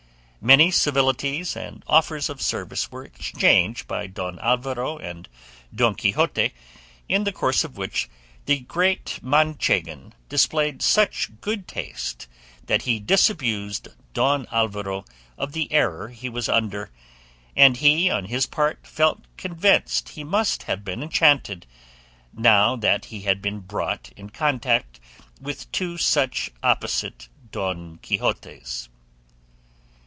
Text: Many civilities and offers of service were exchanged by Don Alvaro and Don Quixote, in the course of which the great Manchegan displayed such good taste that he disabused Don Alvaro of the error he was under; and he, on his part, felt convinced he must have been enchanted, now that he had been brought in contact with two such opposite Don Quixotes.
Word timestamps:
Many 0.43 0.71
civilities 0.71 1.55
and 1.55 1.83
offers 1.85 2.27
of 2.27 2.41
service 2.41 2.91
were 2.91 3.05
exchanged 3.05 3.87
by 3.87 4.07
Don 4.07 4.39
Alvaro 4.39 4.97
and 4.97 5.29
Don 5.73 5.93
Quixote, 5.93 6.55
in 7.07 7.25
the 7.25 7.31
course 7.31 7.63
of 7.63 7.77
which 7.77 8.09
the 8.47 8.61
great 8.61 9.19
Manchegan 9.21 10.15
displayed 10.29 10.81
such 10.81 11.29
good 11.41 11.67
taste 11.67 12.25
that 12.65 12.81
he 12.81 12.99
disabused 12.99 13.89
Don 14.15 14.47
Alvaro 14.51 15.05
of 15.37 15.51
the 15.51 15.71
error 15.71 16.07
he 16.09 16.27
was 16.27 16.49
under; 16.49 16.89
and 17.55 17.77
he, 17.77 18.09
on 18.09 18.25
his 18.25 18.47
part, 18.47 18.87
felt 18.87 19.21
convinced 19.37 20.09
he 20.09 20.23
must 20.23 20.63
have 20.63 20.83
been 20.83 21.03
enchanted, 21.03 21.67
now 22.33 22.75
that 22.75 23.05
he 23.05 23.21
had 23.21 23.43
been 23.43 23.59
brought 23.59 24.09
in 24.17 24.31
contact 24.31 24.99
with 25.39 25.71
two 25.71 25.99
such 25.99 26.49
opposite 26.63 27.29
Don 27.51 27.97
Quixotes. 27.97 28.89